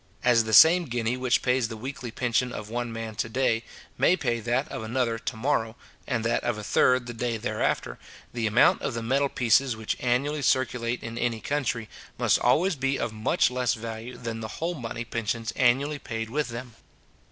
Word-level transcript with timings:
As 0.23 0.45
the 0.45 0.51
same 0.53 0.85
guinea 0.85 1.15
which 1.15 1.43
pays 1.43 1.67
the 1.67 1.77
weekly 1.77 2.09
pension 2.09 2.51
of 2.51 2.71
one 2.71 2.91
man 2.91 3.13
to 3.17 3.29
day, 3.29 3.61
may 3.99 4.17
pay 4.17 4.39
that 4.39 4.67
of 4.71 4.81
another 4.81 5.19
to 5.19 5.35
morrow, 5.37 5.75
and 6.07 6.23
that 6.25 6.43
of 6.43 6.57
a 6.57 6.63
third 6.63 7.05
the 7.05 7.13
day 7.13 7.37
thereafter, 7.37 7.99
the 8.33 8.47
amount 8.47 8.81
of 8.81 8.95
the 8.95 9.03
metal 9.03 9.29
pieces 9.29 9.75
which 9.77 9.95
annually 9.99 10.41
circulate 10.41 11.03
in 11.03 11.19
any 11.19 11.39
country, 11.39 11.87
must 12.17 12.39
always 12.39 12.75
be 12.75 12.97
of 12.97 13.13
much 13.13 13.51
less 13.51 13.75
value 13.75 14.17
than 14.17 14.39
the 14.39 14.47
whole 14.57 14.73
money 14.73 15.05
pensions 15.05 15.51
annually 15.51 15.99
paid 15.99 16.31
with 16.31 16.49
them. 16.49 16.73